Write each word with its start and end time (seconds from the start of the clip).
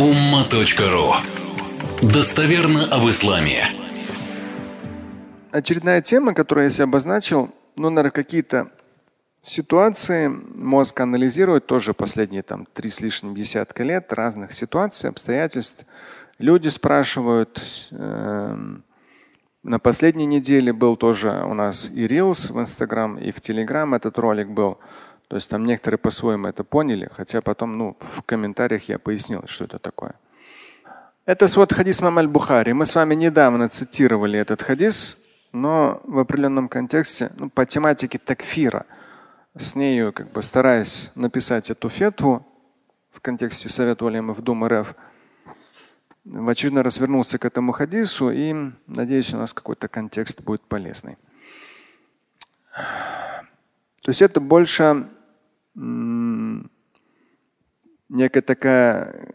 umma.ru 0.00 1.12
Достоверно 2.00 2.86
об 2.86 3.06
исламе. 3.10 3.64
Очередная 5.52 6.00
тема, 6.00 6.32
которую 6.32 6.64
я 6.64 6.70
себе 6.70 6.84
обозначил, 6.84 7.50
ну, 7.76 7.90
наверное, 7.90 8.10
какие-то 8.10 8.70
ситуации 9.42 10.28
мозг 10.28 10.98
анализирует 11.00 11.66
тоже 11.66 11.92
последние 11.92 12.42
там 12.42 12.66
три 12.72 12.88
с 12.88 13.02
лишним 13.02 13.34
десятка 13.34 13.82
лет 13.82 14.10
разных 14.14 14.54
ситуаций, 14.54 15.10
обстоятельств. 15.10 15.84
Люди 16.38 16.68
спрашивают. 16.68 17.88
Э, 17.90 18.56
на 19.62 19.78
последней 19.78 20.24
неделе 20.24 20.72
был 20.72 20.96
тоже 20.96 21.44
у 21.44 21.52
нас 21.52 21.90
и 21.92 22.06
Reels 22.06 22.50
в 22.50 22.58
Instagram, 22.58 23.18
и 23.18 23.32
в 23.32 23.40
Telegram 23.40 23.94
этот 23.94 24.16
ролик 24.18 24.48
был. 24.48 24.78
То 25.30 25.36
есть 25.36 25.48
там 25.48 25.64
некоторые 25.64 25.96
по-своему 25.96 26.48
это 26.48 26.64
поняли, 26.64 27.08
хотя 27.16 27.40
потом 27.40 27.78
ну, 27.78 27.96
в 28.00 28.22
комментариях 28.22 28.88
я 28.88 28.98
пояснил, 28.98 29.44
что 29.46 29.62
это 29.62 29.78
такое. 29.78 30.14
Это 31.24 31.46
свод 31.46 31.72
хадис 31.72 32.00
Мамаль 32.00 32.26
Бухари. 32.26 32.72
Мы 32.72 32.84
с 32.84 32.96
вами 32.96 33.14
недавно 33.14 33.68
цитировали 33.68 34.40
этот 34.40 34.60
хадис, 34.60 35.16
но 35.52 36.00
в 36.02 36.18
определенном 36.18 36.68
контексте, 36.68 37.30
ну, 37.36 37.48
по 37.48 37.64
тематике 37.64 38.18
такфира, 38.18 38.86
с 39.56 39.76
нею 39.76 40.12
как 40.12 40.32
бы 40.32 40.42
стараясь 40.42 41.12
написать 41.14 41.70
эту 41.70 41.88
фетву 41.88 42.44
в 43.12 43.20
контексте 43.20 43.68
Совета 43.68 44.06
Улемов 44.06 44.42
Думы 44.42 44.68
РФ, 44.68 44.96
в 46.24 46.48
очередной 46.48 46.82
раз 46.82 46.98
вернулся 46.98 47.38
к 47.38 47.44
этому 47.44 47.70
хадису 47.70 48.32
и 48.32 48.72
надеюсь, 48.88 49.32
у 49.32 49.36
нас 49.36 49.54
какой-то 49.54 49.86
контекст 49.86 50.40
будет 50.40 50.62
полезный. 50.62 51.16
То 54.02 54.08
есть 54.08 54.22
это 54.22 54.40
больше 54.40 55.06
некая 58.08 58.42
такая 58.42 59.28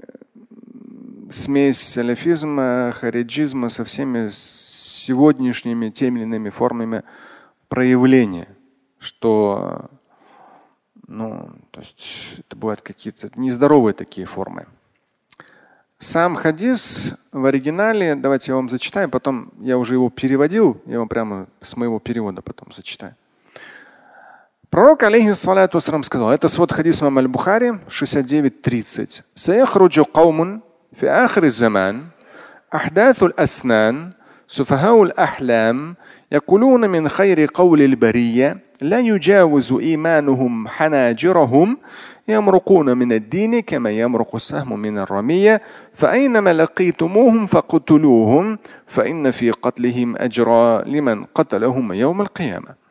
смесь 1.31 1.81
салафизма, 1.81 2.93
хариджизма 2.95 3.69
со 3.69 3.83
всеми 3.83 4.29
сегодняшними 4.31 5.89
теми 5.89 6.19
или 6.19 6.23
иными 6.23 6.49
формами 6.49 7.03
проявления, 7.67 8.47
что 8.99 9.89
ну, 11.07 11.51
то 11.71 11.81
есть 11.81 12.39
это 12.39 12.55
бывают 12.55 12.81
какие-то 12.81 13.29
нездоровые 13.35 13.93
такие 13.93 14.25
формы. 14.25 14.65
Сам 15.97 16.35
хадис 16.35 17.15
в 17.31 17.45
оригинале, 17.45 18.15
давайте 18.15 18.51
я 18.51 18.55
вам 18.55 18.69
зачитаю, 18.69 19.09
потом 19.09 19.51
я 19.59 19.77
уже 19.77 19.95
его 19.95 20.09
переводил, 20.09 20.81
я 20.85 20.99
вам 20.99 21.07
прямо 21.07 21.47
с 21.61 21.77
моего 21.77 21.99
перевода 21.99 22.41
потом 22.41 22.73
зачитаю. 22.73 23.15
Пророк, 24.74 25.02
алейхиссалату 25.02 25.80
сказал, 25.80 26.30
это 26.30 26.48
свод 26.48 26.70
хадис 26.72 27.02
Мам 27.02 27.18
аль-Бухари 27.18 27.72
69.30. 27.88 29.22
سيخرج 29.34 30.00
قوم 30.00 30.60
في 30.96 31.10
آخر 31.10 31.42
الزمان 31.42 32.04
أحداث 32.74 33.22
الأسنان 33.22 34.10
سفهاء 34.48 35.02
الأحلام 35.02 35.96
يقولون 36.32 36.90
من 36.90 37.08
خير 37.08 37.50
قول 37.54 37.82
البرية 37.82 38.58
لا 38.80 38.98
يجاوز 38.98 39.72
إيمانهم 39.72 40.68
حناجرهم 40.68 41.78
يمرقون 42.28 42.98
من 42.98 43.12
الدين 43.12 43.60
كما 43.60 43.90
يمرق 43.90 44.34
السهم 44.34 44.78
من 44.78 44.98
الرمية 44.98 45.62
فأينما 45.92 46.52
لقيتموهم 46.52 47.46
فقتلوهم 47.46 48.58
فإن 48.86 49.30
في 49.30 49.50
قتلهم 49.50 50.16
أجرا 50.16 50.82
لمن 50.82 51.24
قتلهم 51.24 51.92
يوم 51.92 52.20
القيامة 52.20 52.83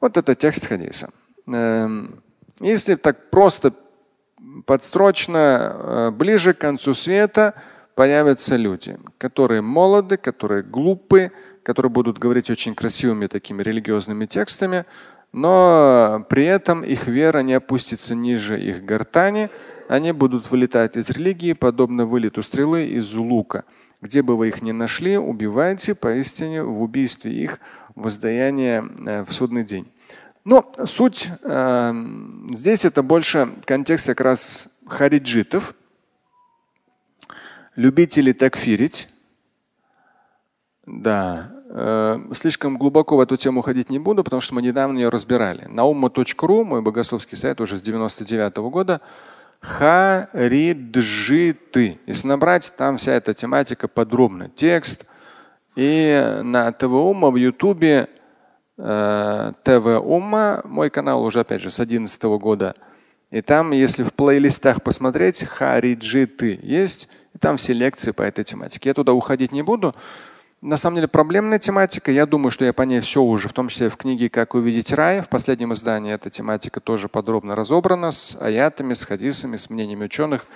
Вот 0.00 0.16
это 0.16 0.34
текст 0.34 0.66
хадиса. 0.66 1.10
Эм, 1.46 2.22
если 2.60 2.94
так 2.94 3.30
просто 3.30 3.72
подстрочно, 4.64 5.36
э, 5.38 6.10
ближе 6.10 6.54
к 6.54 6.58
концу 6.58 6.94
света 6.94 7.54
появятся 7.94 8.56
люди, 8.56 8.98
которые 9.18 9.60
молоды, 9.60 10.16
которые 10.16 10.62
глупы, 10.62 11.32
которые 11.62 11.90
будут 11.90 12.18
говорить 12.18 12.50
очень 12.50 12.74
красивыми 12.74 13.26
такими 13.26 13.62
религиозными 13.62 14.26
текстами, 14.26 14.84
но 15.32 16.24
при 16.28 16.44
этом 16.44 16.82
их 16.82 17.06
вера 17.06 17.40
не 17.40 17.54
опустится 17.54 18.14
ниже 18.14 18.60
их 18.60 18.84
гортани, 18.84 19.50
они 19.88 20.12
будут 20.12 20.50
вылетать 20.50 20.96
из 20.96 21.10
религии, 21.10 21.54
подобно 21.54 22.06
вылету 22.06 22.42
стрелы 22.42 22.86
из 22.86 23.12
лука. 23.14 23.64
Где 24.00 24.22
бы 24.22 24.36
вы 24.36 24.48
их 24.48 24.62
ни 24.62 24.70
нашли, 24.70 25.18
убивайте, 25.18 25.94
поистине 25.94 26.62
в 26.62 26.82
убийстве 26.82 27.32
их 27.32 27.58
воздаяние 27.98 28.84
э, 29.06 29.24
в 29.24 29.32
судный 29.32 29.64
день. 29.64 29.90
Но 30.44 30.72
суть 30.86 31.30
э, 31.42 31.92
здесь 32.50 32.84
это 32.84 33.02
больше 33.02 33.50
контекст 33.64 34.06
как 34.06 34.20
раз 34.20 34.68
хариджитов, 34.86 35.74
любителей 37.76 38.32
такфирить. 38.32 39.08
Да, 40.86 41.52
э, 41.68 42.18
слишком 42.34 42.78
глубоко 42.78 43.16
в 43.16 43.20
эту 43.20 43.36
тему 43.36 43.60
ходить 43.62 43.90
не 43.90 43.98
буду, 43.98 44.24
потому 44.24 44.40
что 44.40 44.54
мы 44.54 44.62
недавно 44.62 44.96
ее 44.98 45.10
разбирали. 45.10 45.66
Умма.ру, 45.66 46.64
мой 46.64 46.80
богословский 46.80 47.36
сайт 47.36 47.60
уже 47.60 47.76
с 47.76 47.82
99 47.82 48.54
-го 48.54 48.70
года, 48.70 49.00
хариджиты. 49.60 50.78
Если 52.06 52.26
набрать, 52.26 52.72
там 52.76 52.96
вся 52.96 53.12
эта 53.12 53.34
тематика 53.34 53.86
подробно. 53.86 54.48
Текст, 54.48 55.04
и 55.78 56.40
на 56.42 56.72
ТВ 56.72 56.90
Умма 56.90 57.30
в 57.30 57.36
Ютубе 57.36 58.08
э, 58.76 59.52
ТВ 59.62 59.86
Умма, 60.02 60.60
мой 60.64 60.90
канал 60.90 61.22
уже 61.22 61.38
опять 61.38 61.62
же 61.62 61.70
с 61.70 61.76
2011 61.76 62.20
года. 62.40 62.74
И 63.30 63.42
там, 63.42 63.70
если 63.70 64.02
в 64.02 64.12
плейлистах 64.12 64.82
посмотреть, 64.82 65.44
хариджиты 65.44 66.58
есть, 66.64 67.08
и 67.32 67.38
там 67.38 67.58
все 67.58 67.74
лекции 67.74 68.10
по 68.10 68.22
этой 68.22 68.42
тематике. 68.42 68.88
Я 68.88 68.94
туда 68.94 69.12
уходить 69.12 69.52
не 69.52 69.62
буду. 69.62 69.94
На 70.62 70.76
самом 70.76 70.96
деле 70.96 71.06
проблемная 71.06 71.60
тематика. 71.60 72.10
Я 72.10 72.26
думаю, 72.26 72.50
что 72.50 72.64
я 72.64 72.72
по 72.72 72.82
ней 72.82 72.98
все 72.98 73.22
уже, 73.22 73.48
в 73.48 73.52
том 73.52 73.68
числе 73.68 73.88
в 73.88 73.96
книге 73.96 74.28
«Как 74.28 74.54
увидеть 74.56 74.92
рай». 74.92 75.20
В 75.20 75.28
последнем 75.28 75.74
издании 75.74 76.12
эта 76.12 76.28
тематика 76.28 76.80
тоже 76.80 77.08
подробно 77.08 77.54
разобрана 77.54 78.10
с 78.10 78.36
аятами, 78.40 78.94
с 78.94 79.04
хадисами, 79.04 79.56
с 79.56 79.70
мнениями 79.70 80.06
ученых 80.06 80.46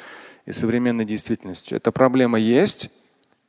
и 0.46 0.50
современной 0.50 1.04
действительностью. 1.04 1.76
Эта 1.76 1.92
проблема 1.92 2.40
есть. 2.40 2.90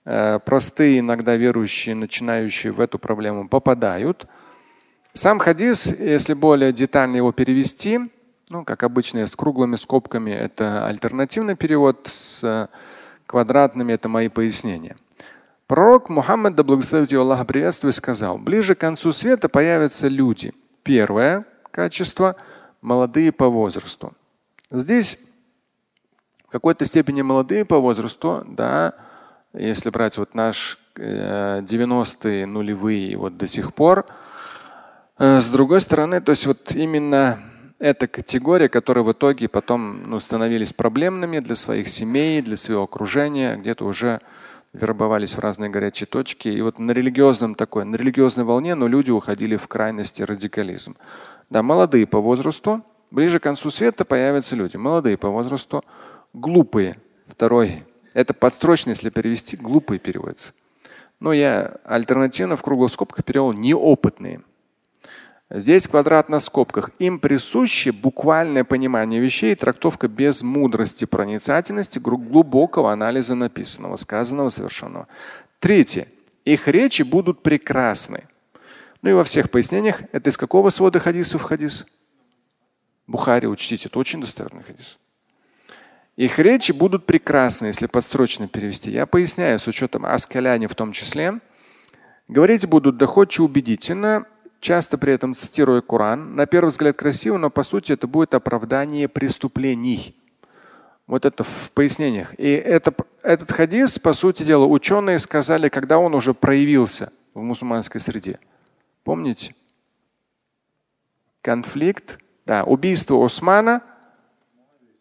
Э, 0.06 0.40
простые 0.44 1.00
иногда 1.00 1.36
верующие, 1.36 1.96
начинающие 1.96 2.72
в 2.72 2.80
эту 2.80 3.00
проблему 3.00 3.48
попадают. 3.48 4.28
Сам 5.14 5.40
хадис, 5.40 5.86
если 5.86 6.34
более 6.34 6.74
детально 6.74 7.18
его 7.18 7.32
перевести, 7.32 8.00
ну, 8.50 8.66
как 8.66 8.84
обычно, 8.84 9.26
с 9.26 9.36
круглыми 9.36 9.76
скобками, 9.76 10.32
это 10.32 10.86
альтернативный 10.88 11.56
перевод, 11.56 12.08
с 12.12 12.70
квадратными 13.26 13.94
это 13.94 14.10
мои 14.10 14.28
пояснения. 14.28 14.98
Пророк 15.68 16.10
Мухаммад, 16.10 16.56
да 16.56 16.64
благословит 16.64 17.12
его 17.12 17.24
Аллах, 17.24 17.48
приветствует, 17.48 17.96
сказал, 17.96 18.38
ближе 18.38 18.76
к 18.76 18.80
концу 18.80 19.14
света 19.14 19.50
появятся 19.50 20.08
люди. 20.08 20.54
Первое 20.84 21.46
качество– 21.72 22.36
молодые 22.82 23.32
по 23.32 23.48
возрасту. 23.48 24.14
Здесь 24.70 25.18
в 26.48 26.52
какой-то 26.52 26.86
степени 26.86 27.22
молодые 27.22 27.66
по 27.66 27.80
возрасту, 27.80 28.44
да, 28.46 28.94
если 29.54 29.90
брать 29.90 30.18
вот 30.18 30.34
наш 30.34 30.78
90-е, 30.96 32.44
э, 32.44 32.46
нулевые 32.46 33.18
вот 33.18 33.38
до 33.38 33.48
сих 33.48 33.74
пор. 33.74 34.06
Э, 35.18 35.42
с 35.42 35.50
другой 35.50 35.82
стороны, 35.82 36.22
то 36.22 36.32
есть 36.32 36.46
вот 36.46 36.74
именно 36.74 37.40
эта 37.80 38.08
категория, 38.08 38.70
которая 38.70 39.04
в 39.04 39.12
итоге 39.12 39.50
потом 39.50 40.10
ну, 40.10 40.20
становились 40.20 40.74
проблемными 40.74 41.40
для 41.40 41.56
своих 41.56 41.88
семей, 41.88 42.42
для 42.42 42.56
своего 42.56 42.84
окружения, 42.84 43.56
где-то 43.58 43.86
уже 43.86 44.22
вербовались 44.72 45.36
в 45.36 45.40
разные 45.40 45.70
горячие 45.70 46.08
точки. 46.08 46.48
И 46.48 46.62
вот 46.62 46.80
на 46.80 46.92
религиозном 46.92 47.56
такой, 47.56 47.86
на 47.86 47.96
религиозной 47.96 48.46
волне, 48.46 48.74
но 48.76 48.88
люди 48.88 49.12
уходили 49.12 49.56
в 49.56 49.68
крайности 49.68 50.24
радикализм. 50.24 50.96
Да, 51.50 51.62
молодые 51.62 52.08
по 52.08 52.20
возрасту, 52.20 52.84
ближе 53.12 53.40
к 53.40 53.44
концу 53.44 53.70
света 53.70 54.06
появятся 54.06 54.56
люди. 54.56 54.78
Молодые 54.78 55.18
по 55.18 55.30
возрасту, 55.30 55.84
глупые. 56.34 56.98
Второй 57.28 57.84
это 58.14 58.34
подстрочно, 58.34 58.92
если 58.92 59.10
перевести, 59.10 59.58
глупые 59.58 60.00
переводится. 60.00 60.54
Но 61.20 61.34
я 61.34 61.78
альтернативно 61.86 62.56
в 62.56 62.62
круглых 62.62 62.92
скобках 62.92 63.24
перевел 63.24 63.54
неопытные. 63.54 64.42
Здесь 65.50 65.88
квадрат 65.88 66.30
на 66.30 66.40
скобках. 66.40 66.90
Им 67.00 67.20
присуще 67.20 67.92
буквальное 67.92 68.64
понимание 68.64 69.22
вещей, 69.22 69.54
трактовка 69.56 70.08
без 70.08 70.42
мудрости, 70.42 71.06
проницательности, 71.06 72.00
глубокого 72.00 72.92
анализа 72.92 73.36
написанного, 73.36 73.96
сказанного, 73.98 74.50
совершенного. 74.50 75.08
Третье. 75.60 76.08
Их 76.44 76.68
речи 76.68 77.04
будут 77.04 77.44
прекрасны. 77.44 78.24
Ну 79.02 79.12
и 79.12 79.14
во 79.14 79.24
всех 79.24 79.52
пояснениях, 79.52 80.02
это 80.12 80.30
из 80.30 80.38
какого 80.38 80.72
свода 80.72 81.00
хадисов 81.00 81.44
хадис? 81.44 81.86
Бухари, 83.06 83.48
учтите, 83.48 83.90
это 83.90 84.00
очень 84.00 84.22
достоверный 84.22 84.64
хадис. 84.64 84.98
Их 86.16 86.38
речи 86.38 86.72
будут 86.72 87.06
прекрасны, 87.06 87.68
если 87.68 87.88
подстрочно 87.88 88.48
перевести. 88.48 88.92
Я 88.92 89.06
поясняю, 89.08 89.58
с 89.58 89.68
учетом 89.68 90.06
аскаляни 90.06 90.68
в 90.68 90.76
том 90.76 90.92
числе. 90.92 91.40
Говорить 92.28 92.68
будут 92.68 92.98
доходчиво 92.98 93.46
убедительно, 93.46 94.26
часто 94.60 94.98
при 94.98 95.14
этом 95.14 95.34
цитируя 95.34 95.82
Коран. 95.82 96.36
На 96.36 96.46
первый 96.46 96.70
взгляд 96.70 96.96
красиво, 96.96 97.38
но 97.38 97.50
по 97.50 97.64
сути 97.64 97.94
это 97.94 98.06
будет 98.08 98.36
оправдание 98.36 99.08
преступлений. 99.08 100.16
Вот 101.08 101.26
это 101.26 101.44
в 101.44 101.72
пояснениях. 101.74 102.40
И 102.40 102.50
это, 102.50 102.94
этот 103.24 103.52
хадис, 103.52 103.98
по 104.00 104.14
сути 104.14 104.44
дела, 104.44 104.66
ученые 104.66 105.20
сказали, 105.20 105.68
когда 105.68 105.98
он 105.98 106.14
уже 106.14 106.34
проявился 106.34 107.12
в 107.34 107.42
мусульманской 107.42 108.00
среде. 108.00 108.40
Помните? 109.04 109.56
Конфликт, 111.42 112.20
да, 112.46 112.64
убийство 112.64 113.24
Османа 113.26 113.82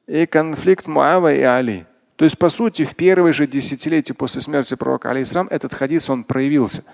и 0.06 0.26
конфликт 0.26 0.86
Муава 0.86 1.34
и 1.34 1.42
Али. 1.42 1.86
То 2.16 2.24
есть, 2.24 2.38
по 2.38 2.48
сути, 2.48 2.84
в 2.84 2.94
первые 2.94 3.32
же 3.32 3.46
десятилетия 3.46 4.14
после 4.14 4.40
смерти 4.40 4.74
пророка 4.74 5.10
алейхиссалам 5.10 5.48
этот 5.50 5.74
хадис 5.74 6.08
он 6.08 6.24
проявился. 6.24 6.84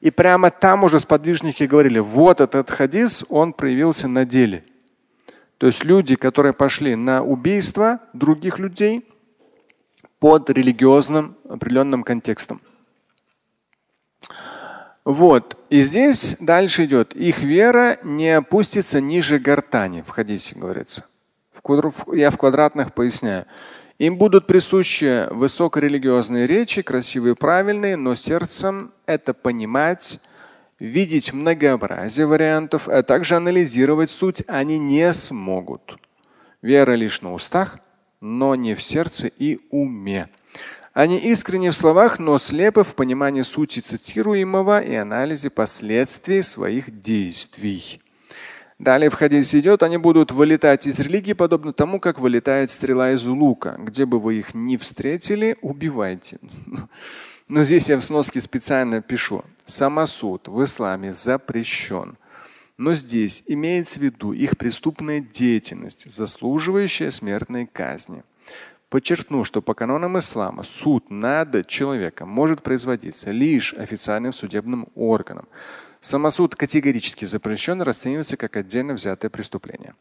И 0.00 0.10
прямо 0.10 0.50
там 0.50 0.84
уже 0.84 0.98
сподвижники 0.98 1.64
говорили, 1.64 1.98
вот 1.98 2.40
этот 2.40 2.70
хадис, 2.70 3.24
он 3.28 3.52
проявился 3.52 4.08
на 4.08 4.24
деле. 4.24 4.64
То 5.58 5.66
есть 5.66 5.84
люди, 5.84 6.16
которые 6.16 6.54
пошли 6.54 6.94
на 6.94 7.22
убийство 7.22 8.00
других 8.14 8.58
людей 8.58 9.06
под 10.18 10.48
религиозным 10.48 11.36
определенным 11.46 12.02
контекстом. 12.02 12.62
Вот. 15.04 15.58
И 15.68 15.82
здесь 15.82 16.36
дальше 16.40 16.86
идет. 16.86 17.14
Их 17.14 17.40
вера 17.40 17.98
не 18.02 18.30
опустится 18.30 19.00
ниже 19.02 19.38
гортани. 19.38 20.00
В 20.00 20.08
хадисе 20.08 20.54
говорится. 20.54 21.09
Я 22.12 22.30
в 22.30 22.36
квадратных 22.36 22.94
поясняю. 22.94 23.46
Им 23.98 24.16
будут 24.16 24.46
присущи 24.46 25.30
высокорелигиозные 25.30 26.46
речи, 26.46 26.80
красивые, 26.80 27.34
правильные, 27.36 27.96
но 27.96 28.14
сердцем 28.14 28.92
это 29.04 29.34
понимать, 29.34 30.20
видеть 30.78 31.34
многообразие 31.34 32.26
вариантов, 32.26 32.88
а 32.88 33.02
также 33.02 33.36
анализировать 33.36 34.10
суть 34.10 34.42
они 34.46 34.78
не 34.78 35.12
смогут. 35.12 35.98
Вера 36.62 36.92
лишь 36.92 37.20
на 37.20 37.34
устах, 37.34 37.78
но 38.20 38.54
не 38.54 38.74
в 38.74 38.82
сердце 38.82 39.26
и 39.26 39.60
уме. 39.70 40.28
Они 40.92 41.18
искренни 41.18 41.68
в 41.68 41.76
словах, 41.76 42.18
но 42.18 42.38
слепы 42.38 42.82
в 42.82 42.94
понимании 42.94 43.42
сути 43.42 43.80
цитируемого 43.80 44.80
и 44.80 44.94
анализе 44.94 45.50
последствий 45.50 46.42
своих 46.42 47.00
действий. 47.00 48.00
Далее 48.80 49.10
в 49.10 49.14
хадисе 49.14 49.60
идет, 49.60 49.82
они 49.82 49.98
будут 49.98 50.32
вылетать 50.32 50.86
из 50.86 50.98
религии, 51.00 51.34
подобно 51.34 51.74
тому, 51.74 52.00
как 52.00 52.18
вылетает 52.18 52.70
стрела 52.70 53.12
из 53.12 53.26
лука. 53.26 53.76
Где 53.78 54.06
бы 54.06 54.18
вы 54.18 54.36
их 54.36 54.54
ни 54.54 54.78
встретили, 54.78 55.58
убивайте. 55.60 56.38
Но 57.48 57.62
здесь 57.62 57.90
я 57.90 57.98
в 57.98 58.02
сноске 58.02 58.40
специально 58.40 59.02
пишу. 59.02 59.44
Самосуд 59.66 60.48
в 60.48 60.64
исламе 60.64 61.12
запрещен. 61.12 62.16
Но 62.78 62.94
здесь 62.94 63.44
имеется 63.46 64.00
в 64.00 64.02
виду 64.02 64.32
их 64.32 64.56
преступная 64.56 65.20
деятельность, 65.20 66.10
заслуживающая 66.10 67.10
смертной 67.10 67.66
казни. 67.66 68.22
Подчеркну, 68.88 69.44
что 69.44 69.60
по 69.60 69.74
канонам 69.74 70.18
ислама 70.18 70.62
суд 70.62 71.10
над 71.10 71.66
человеком 71.66 72.30
может 72.30 72.62
производиться 72.62 73.30
лишь 73.30 73.74
официальным 73.74 74.32
судебным 74.32 74.88
органом. 74.94 75.48
Самосуд 76.00 76.56
категорически 76.56 77.26
запрещен, 77.26 77.82
расценивается 77.82 78.38
как 78.38 78.56
отдельно 78.56 78.94
взятое 78.94 79.30
преступление. 79.30 79.94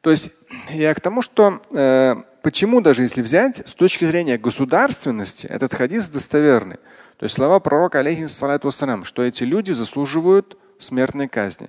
То 0.00 0.10
есть 0.10 0.32
я 0.70 0.94
к 0.94 1.00
тому, 1.00 1.20
что 1.20 1.60
э, 1.70 2.16
почему 2.42 2.80
даже 2.80 3.02
если 3.02 3.20
взять 3.20 3.68
с 3.68 3.72
точки 3.72 4.06
зрения 4.06 4.38
государственности, 4.38 5.46
этот 5.46 5.74
хадис 5.74 6.08
достоверный. 6.08 6.78
То 7.18 7.24
есть 7.24 7.36
слова 7.36 7.60
пророка, 7.60 8.00
алейхиссалату 8.00 8.68
вассалам, 8.68 9.04
что 9.04 9.22
эти 9.22 9.44
люди 9.44 9.70
заслуживают 9.72 10.56
смертной 10.80 11.28
казни. 11.28 11.68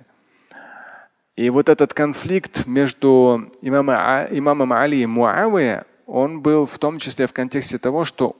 И 1.36 1.50
вот 1.50 1.68
этот 1.68 1.92
конфликт 1.92 2.66
между 2.66 3.52
имамом, 3.60 3.96
а, 3.96 4.26
имамом 4.30 4.72
Али 4.72 5.02
и 5.02 5.06
Муавия, 5.06 5.84
он 6.06 6.40
был 6.40 6.66
в 6.66 6.78
том 6.78 6.98
числе 6.98 7.26
в 7.26 7.32
контексте 7.32 7.78
того, 7.78 8.04
что 8.04 8.36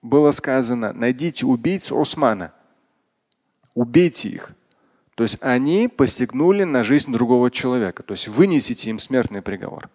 было 0.00 0.30
сказано, 0.30 0.92
найдите 0.92 1.44
убийц 1.44 1.90
Османа 1.90 2.52
убейте 3.78 4.28
их. 4.28 4.52
То 5.14 5.24
есть 5.24 5.38
они 5.40 5.88
посягнули 5.88 6.64
на 6.64 6.82
жизнь 6.84 7.12
другого 7.12 7.50
человека. 7.50 8.02
То 8.02 8.12
есть 8.12 8.28
вынесите 8.28 8.90
им 8.90 8.98
смертный 8.98 9.42
приговор. 9.42 9.88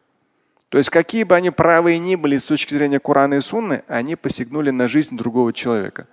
То 0.70 0.78
есть 0.78 0.90
какие 0.90 1.24
бы 1.24 1.36
они 1.36 1.50
правые 1.50 2.00
ни 2.00 2.16
были 2.16 2.38
с 2.38 2.44
точки 2.44 2.74
зрения 2.74 3.00
Корана 3.00 3.36
и 3.36 3.42
Сунны, 3.42 3.84
они 3.88 4.16
посягнули 4.16 4.72
на 4.72 4.88
жизнь 4.88 5.16
другого 5.16 5.54
человека. 5.54 6.08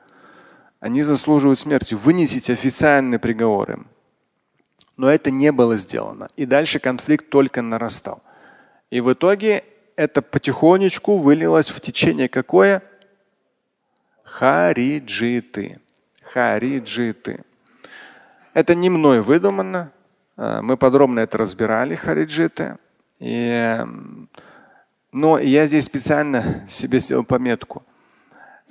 Они 0.80 1.02
заслуживают 1.02 1.60
смерти. 1.60 1.94
Вынесите 1.94 2.52
официальный 2.52 3.18
приговор 3.18 3.70
им. 3.72 3.86
Но 4.96 5.08
это 5.08 5.30
не 5.30 5.50
было 5.50 5.76
сделано. 5.76 6.28
И 6.36 6.46
дальше 6.46 6.78
конфликт 6.78 7.30
только 7.30 7.62
нарастал. 7.62 8.22
И 8.90 9.00
в 9.00 9.12
итоге 9.12 9.64
это 9.96 10.22
потихонечку 10.22 11.18
вылилось 11.18 11.70
в 11.70 11.80
течение 11.80 12.28
какое? 12.28 12.82
Хариджиты. 14.24 15.80
Хариджиты. 16.22 17.44
Это 18.52 18.74
не 18.74 18.90
мной 18.90 19.20
выдумано. 19.20 19.92
Э, 20.36 20.60
мы 20.60 20.76
подробно 20.76 21.20
это 21.20 21.38
разбирали, 21.38 21.94
хариджиты. 21.94 22.78
И, 23.20 23.78
но 25.12 25.38
я 25.38 25.66
здесь 25.66 25.84
специально 25.84 26.66
себе 26.68 26.98
сделал 26.98 27.24
пометку. 27.24 27.84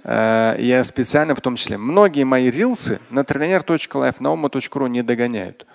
Э, 0.03 0.55
я 0.59 0.83
специально 0.83 1.33
в 1.33 1.41
том 1.41 1.55
числе. 1.55 1.77
Многие 1.77 2.23
мои 2.23 2.49
рилсы 2.49 2.99
на 3.09 3.21
trainer.life, 3.21 4.15
на 4.19 4.33
ума.ру 4.33 4.87
не 4.87 5.01
догоняют. 5.01 5.65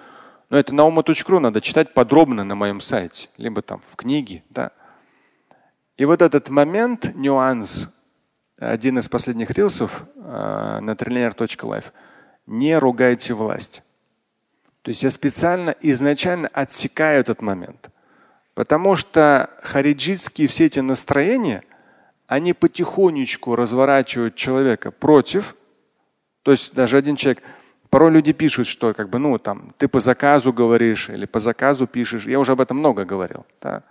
Но 0.50 0.59
это 0.59 0.75
на 0.75 0.85
ума.ру 0.85 1.41
надо 1.41 1.61
читать 1.61 1.95
подробно 1.95 2.45
на 2.45 2.55
моем 2.55 2.81
сайте, 2.81 3.29
либо 3.39 3.62
там 3.62 3.81
в 3.87 3.97
книге. 3.97 4.43
Да. 4.50 4.71
И 5.97 6.05
вот 6.05 6.21
этот 6.21 6.50
момент, 6.50 7.15
нюанс, 7.15 7.89
один 8.59 8.99
из 8.99 9.09
последних 9.09 9.50
рилсов 9.50 10.05
э, 10.17 10.79
на 10.81 10.91
trainer.life, 10.91 11.87
не 12.47 12.77
ругайте 12.79 13.33
власть. 13.33 13.83
То 14.85 14.91
есть 14.91 15.03
я 15.03 15.11
специально 15.11 15.75
изначально 15.81 16.49
отсекаю 16.49 17.21
этот 17.21 17.41
момент. 17.41 17.89
Потому 18.53 18.97
что 18.97 19.49
хариджитские 19.63 20.47
все 20.47 20.67
эти 20.67 20.81
настроения, 20.81 21.63
они 22.27 22.53
потихонечку 22.53 23.57
разворачивают 23.57 24.35
человека 24.35 24.91
против. 24.91 25.57
То 26.43 26.51
есть 26.51 26.75
даже 26.75 26.99
один 26.99 27.17
человек, 27.17 27.43
порой 27.89 28.11
люди 28.11 28.35
пишут, 28.35 28.67
что 28.67 28.93
как 28.93 29.09
бы, 29.09 29.19
ну, 29.19 29.39
там, 29.39 29.75
ты 29.79 29.89
по 29.89 30.01
заказу 30.01 30.53
говоришь 30.53 31.09
или 31.09 31.25
по 31.25 31.41
заказу 31.41 31.87
пишешь. 31.87 32.27
Я 32.27 32.39
уже 32.39 32.53
об 32.53 32.61
этом 32.61 32.77
много 32.77 33.07
говорил. 33.07 33.47
Да? 33.63 33.85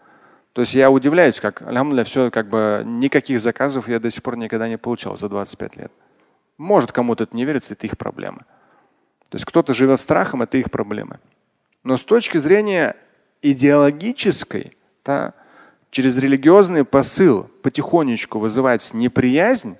То 0.53 0.61
есть 0.61 0.75
я 0.75 0.91
удивляюсь, 0.91 1.39
как, 1.39 1.63
алямдуля, 1.63 2.03
все, 2.03 2.29
как 2.29 2.49
бы 2.49 2.83
никаких 2.85 3.41
заказов 3.41 3.89
я 3.89 3.99
до 3.99 4.11
сих 4.11 4.21
пор 4.21 4.37
никогда 4.37 4.69
не 4.69 4.77
получал 4.77 5.17
за 5.17 5.27
25 5.27 5.75
лет. 5.75 5.91
Может, 6.59 6.91
кому-то 6.91 7.23
это 7.23 7.35
не 7.35 7.45
верится, 7.45 7.73
это 7.73 7.87
их 7.87 7.97
проблема. 7.97 8.45
То 9.33 9.37
есть 9.37 9.45
кто-то 9.45 9.73
живет 9.73 9.99
страхом, 9.99 10.43
это 10.43 10.59
их 10.59 10.69
проблемы. 10.69 11.17
Но 11.83 11.97
с 11.97 12.03
точки 12.03 12.37
зрения 12.37 12.95
идеологической, 13.41 14.77
да, 15.03 15.33
через 15.89 16.15
религиозный 16.17 16.85
посыл 16.85 17.49
потихонечку 17.63 18.37
вызывать 18.37 18.93
неприязнь 18.93 19.75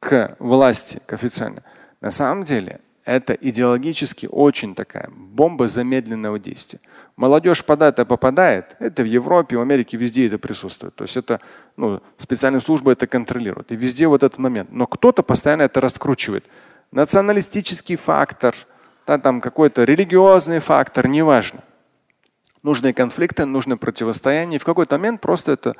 к 0.00 0.36
власти, 0.38 1.02
к 1.04 1.12
официально, 1.12 1.62
на 2.00 2.10
самом 2.10 2.44
деле 2.44 2.80
это 3.04 3.34
идеологически 3.34 4.26
очень 4.30 4.74
такая 4.74 5.10
бомба 5.14 5.68
замедленного 5.68 6.38
действия. 6.38 6.80
Молодежь 7.14 7.62
под 7.66 7.82
это 7.82 8.06
попадает, 8.06 8.76
это 8.78 9.02
в 9.02 9.06
Европе, 9.06 9.58
в 9.58 9.60
Америке, 9.60 9.98
везде 9.98 10.28
это 10.28 10.38
присутствует. 10.38 10.94
То 10.94 11.04
есть 11.04 11.18
это 11.18 11.42
ну, 11.76 12.00
специальные 12.16 12.62
службы 12.62 12.92
это 12.92 13.06
контролируют. 13.06 13.70
И 13.70 13.76
везде 13.76 14.06
вот 14.06 14.22
этот 14.22 14.38
момент. 14.38 14.72
Но 14.72 14.86
кто-то 14.86 15.22
постоянно 15.22 15.60
это 15.60 15.82
раскручивает 15.82 16.46
националистический 16.92 17.96
фактор, 17.96 18.54
да, 19.06 19.18
там 19.18 19.40
какой-то 19.40 19.84
религиозный 19.84 20.60
фактор, 20.60 21.08
неважно. 21.08 21.60
Нужны 22.62 22.92
конфликты, 22.92 23.44
нужно 23.44 23.76
противостояние. 23.76 24.56
И 24.56 24.60
в 24.60 24.64
какой-то 24.64 24.96
момент 24.96 25.20
просто 25.20 25.52
это, 25.52 25.74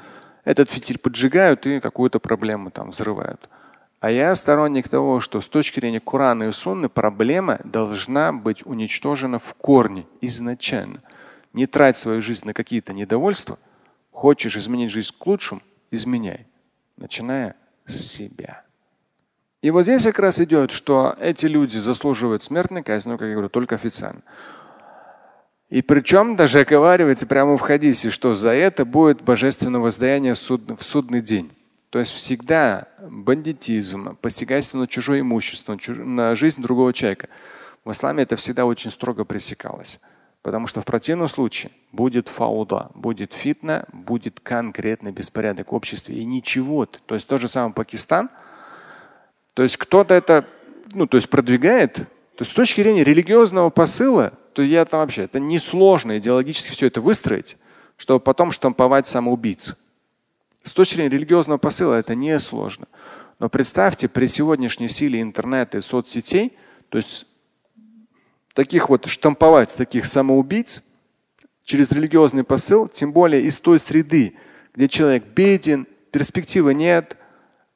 этот 0.45 0.71
фитиль 0.71 0.99
поджигают 0.99 1.64
и 1.66 1.78
какую-то 1.78 2.19
проблему 2.19 2.71
там 2.71 2.90
взрывают. 2.90 3.49
А 4.00 4.11
я 4.11 4.35
сторонник 4.35 4.88
того, 4.88 5.21
что 5.21 5.40
с 5.40 5.47
точки 5.47 5.78
зрения 5.78 6.00
Корана 6.00 6.45
и 6.45 6.52
Сунны 6.52 6.88
проблема 6.88 7.61
должна 7.62 8.33
быть 8.33 8.66
уничтожена 8.66 9.38
в 9.38 9.54
корне 9.54 10.07
изначально. 10.21 11.02
Не 11.52 11.66
трать 11.66 11.97
свою 11.97 12.21
жизнь 12.21 12.45
на 12.47 12.54
какие-то 12.54 12.92
недовольства. 12.92 13.61
Хочешь 14.11 14.57
изменить 14.57 14.90
жизнь 14.90 15.14
к 15.16 15.25
лучшему– 15.25 15.61
изменяй, 15.92 16.47
начиная 16.97 17.54
с 17.87 17.95
себя. 17.95 18.64
И 19.62 19.71
вот 19.71 19.85
здесь 19.85 20.02
как 20.02 20.19
раз 20.19 20.40
идет, 20.40 20.73
что 20.73 21.16
эти 21.21 21.47
люди 21.47 21.78
заслуживают 21.78 22.42
смертной 22.42 22.83
казни, 22.83 23.11
ну, 23.11 23.19
как 23.19 23.28
я 23.28 23.35
говорю, 23.35 23.49
только 23.49 23.76
официально. 23.76 24.23
И 25.71 25.83
причем 25.83 26.37
даже 26.37 26.61
оговаривается 26.61 27.26
прямо 27.26 27.57
в 27.57 27.61
хадисе, 27.61 28.11
что 28.11 28.35
за 28.35 28.50
это 28.50 28.85
будет 28.85 29.23
божественное 29.23 29.81
воздаяние 29.81 30.35
в 30.35 30.83
судный 30.83 31.23
день. 31.23 31.50
То 31.90 32.00
есть 32.00 32.11
всегда 32.12 32.88
бандитизм, 33.00 34.16
посягательство 34.16 34.78
на 34.78 34.88
чужое 34.88 35.21
имущество, 35.21 35.78
на 35.88 36.35
жизнь 36.35 36.61
другого 36.61 36.92
человека. 36.92 37.28
В 37.85 37.92
исламе 37.92 38.25
это 38.25 38.37
всегда 38.37 38.66
очень 38.66 38.90
строго 38.90 39.25
пресекалось. 39.25 40.00
Потому 40.42 40.66
что 40.66 40.81
в 40.81 40.85
противном 40.85 41.28
случае 41.28 41.71
будет 41.92 42.28
фауда, 42.28 42.90
будет 42.95 43.33
фитна, 43.33 43.87
будет 43.92 44.40
конкретный 44.40 45.12
беспорядок 45.12 45.71
в 45.71 45.75
обществе 45.75 46.16
и 46.16 46.25
ничего. 46.25 46.85
То 46.87 47.14
есть 47.14 47.28
тот 47.28 47.40
же 47.40 47.49
самый 47.49 47.73
Пакистан. 47.73 48.28
То 49.54 49.62
есть 49.62 49.76
кто-то 49.76 50.14
это 50.14 50.47
ну, 50.94 51.06
то 51.06 51.16
есть 51.16 51.28
продвигает. 51.28 51.94
То 51.94 52.40
есть 52.40 52.50
с 52.52 52.54
точки 52.54 52.80
зрения 52.80 53.04
религиозного 53.04 53.71
посыла, 53.71 54.32
то 54.52 54.62
я 54.62 54.85
там 54.85 55.00
вообще, 55.00 55.23
это 55.23 55.40
несложно 55.40 56.18
идеологически 56.18 56.73
все 56.73 56.87
это 56.87 57.00
выстроить, 57.00 57.56
чтобы 57.97 58.21
потом 58.21 58.52
штамповать 58.52 59.06
самоубийц. 59.06 59.76
С 60.62 60.73
точки 60.73 60.94
зрения 60.94 61.11
религиозного 61.11 61.59
посыла 61.59 61.94
это 61.94 62.14
несложно. 62.14 62.87
Но 63.38 63.49
представьте, 63.49 64.09
при 64.09 64.26
сегодняшней 64.26 64.88
силе 64.88 65.21
интернета 65.21 65.78
и 65.78 65.80
соцсетей, 65.80 66.56
то 66.88 66.99
есть 66.99 67.26
таких 68.54 68.88
вот 68.88 69.06
штамповать 69.06 69.75
таких 69.76 70.06
самоубийц 70.06 70.82
через 71.64 71.90
религиозный 71.90 72.44
посыл, 72.44 72.88
тем 72.88 73.12
более 73.12 73.42
из 73.42 73.59
той 73.59 73.80
среды, 73.80 74.37
где 74.75 74.88
человек 74.88 75.25
беден, 75.25 75.87
перспективы 76.11 76.75
нет, 76.75 77.16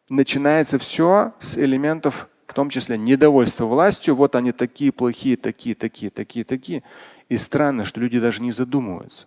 начинается 0.08 0.78
все 0.78 1.32
с 1.40 1.58
элементов, 1.58 2.28
в 2.46 2.54
том 2.54 2.70
числе 2.70 2.96
недовольства 2.96 3.64
властью. 3.66 4.14
Вот 4.14 4.34
они 4.36 4.52
такие 4.52 4.92
плохие, 4.92 5.36
такие, 5.36 5.74
такие, 5.74 6.10
такие, 6.10 6.44
такие. 6.44 6.82
И 7.28 7.36
странно, 7.36 7.84
что 7.84 8.00
люди 8.00 8.20
даже 8.20 8.42
не 8.42 8.52
задумываются, 8.52 9.26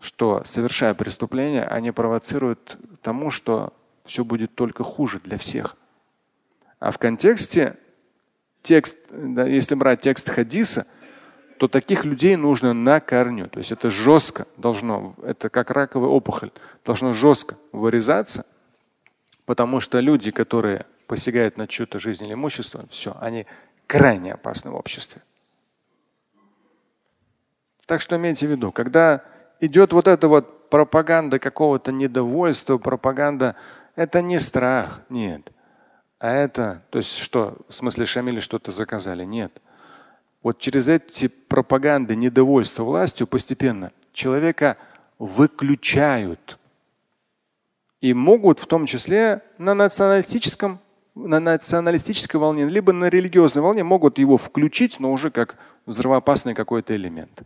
что 0.00 0.42
совершая 0.44 0.94
преступление, 0.94 1.64
они 1.64 1.92
провоцируют 1.92 2.76
тому, 3.02 3.30
что 3.30 3.72
все 4.04 4.24
будет 4.24 4.54
только 4.54 4.82
хуже 4.84 5.20
для 5.22 5.38
всех. 5.38 5.76
А 6.78 6.90
в 6.90 6.98
контексте 6.98 7.76
текст, 8.62 8.96
да, 9.10 9.46
если 9.46 9.74
брать 9.74 10.00
текст 10.00 10.28
хадиса, 10.28 10.86
то 11.58 11.68
таких 11.68 12.04
людей 12.04 12.36
нужно 12.36 12.74
на 12.74 13.00
корню. 13.00 13.48
То 13.48 13.60
есть 13.60 13.72
это 13.72 13.90
жестко 13.90 14.46
должно, 14.56 15.14
это 15.22 15.48
как 15.48 15.70
раковая 15.70 16.10
опухоль, 16.10 16.50
должно 16.84 17.12
жестко 17.12 17.56
вырезаться, 17.72 18.44
потому 19.46 19.80
что 19.80 20.00
люди, 20.00 20.30
которые 20.30 20.86
посягают 21.06 21.56
на 21.56 21.66
чью-то 21.66 21.98
жизнь 21.98 22.24
или 22.24 22.34
имущество, 22.34 22.84
все, 22.90 23.16
они 23.20 23.46
крайне 23.86 24.34
опасны 24.34 24.70
в 24.70 24.74
обществе. 24.74 25.22
Так 27.86 28.00
что 28.00 28.16
имейте 28.16 28.48
в 28.48 28.50
виду, 28.50 28.72
когда 28.72 29.22
идет 29.60 29.92
вот 29.92 30.08
эта 30.08 30.28
вот 30.28 30.68
пропаганда 30.68 31.38
какого-то 31.38 31.92
недовольства, 31.92 32.78
пропаганда, 32.78 33.54
это 33.94 34.20
не 34.20 34.40
страх, 34.40 35.02
нет. 35.08 35.52
А 36.18 36.32
это, 36.32 36.82
то 36.90 36.98
есть 36.98 37.16
что, 37.18 37.58
в 37.68 37.74
смысле 37.74 38.06
Шамиле 38.06 38.40
что-то 38.40 38.72
заказали? 38.72 39.24
Нет. 39.24 39.62
Вот 40.42 40.58
через 40.58 40.88
эти 40.88 41.28
пропаганды 41.28 42.16
недовольства 42.16 42.82
властью 42.82 43.26
постепенно 43.26 43.92
человека 44.12 44.76
выключают. 45.18 46.58
И 48.00 48.12
могут 48.14 48.58
в 48.58 48.66
том 48.66 48.86
числе 48.86 49.42
на 49.58 49.74
националистическом, 49.74 50.80
на 51.14 51.40
националистической 51.40 52.38
волне, 52.38 52.66
либо 52.66 52.92
на 52.92 53.08
религиозной 53.08 53.62
волне 53.62 53.84
могут 53.84 54.18
его 54.18 54.36
включить, 54.36 55.00
но 55.00 55.12
уже 55.12 55.30
как 55.30 55.56
взрывоопасный 55.86 56.54
какой-то 56.54 56.94
элемент. 56.94 57.42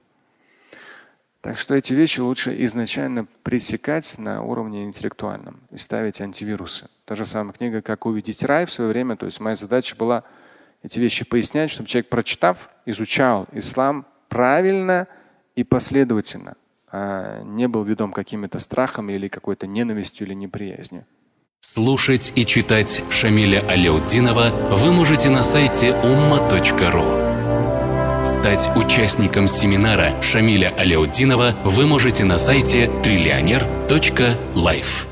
Так 1.41 1.59
что 1.59 1.75
эти 1.75 1.95
вещи 1.95 2.21
лучше 2.21 2.55
изначально 2.65 3.27
пресекать 3.43 4.19
на 4.19 4.43
уровне 4.43 4.85
интеллектуальном 4.85 5.61
и 5.71 5.79
ставить 5.79 6.21
антивирусы. 6.21 6.89
Та 7.07 7.15
же 7.15 7.25
самая 7.25 7.55
книга 7.55 7.81
«Как 7.81 8.05
увидеть 8.05 8.45
рай» 8.45 8.67
в 8.67 8.71
свое 8.71 8.91
время. 8.91 9.17
То 9.17 9.25
есть 9.25 9.41
моя 9.41 9.57
задача 9.57 9.97
была 9.97 10.25
эти 10.83 11.01
вещи 11.01 11.25
пояснять, 11.25 11.71
чтобы 11.71 11.89
человек, 11.89 12.11
прочитав, 12.11 12.69
изучал 12.85 13.47
ислам 13.53 14.07
правильно 14.29 15.09
и 15.57 15.65
последовательно, 15.65 16.57
не 16.93 17.69
был 17.69 17.85
ведом 17.85 18.13
какими-то 18.13 18.59
страхами 18.59 19.13
или 19.13 19.29
какой-то 19.29 19.67
ненавистью 19.67 20.27
или 20.27 20.35
неприязнью. 20.35 21.07
Слушать 21.61 22.33
и 22.35 22.45
читать 22.45 23.03
Шамиля 23.11 23.65
Аляутдинова 23.69 24.51
вы 24.73 24.93
можете 24.93 25.31
на 25.31 25.45
сайте 25.45 25.91
umma.ru. 25.91 27.31
Стать 28.25 28.71
участником 28.75 29.47
семинара 29.47 30.21
Шамиля 30.23 30.75
Аляутдинова 30.77 31.55
вы 31.65 31.87
можете 31.87 32.25
на 32.25 32.39
сайте 32.39 32.91
триллионер.life. 33.03 35.10